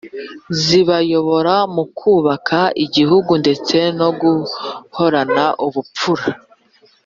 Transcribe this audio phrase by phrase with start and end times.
[0.61, 6.25] zibayobora mu kubaka igihugu ndetse no guhorana ubupfura.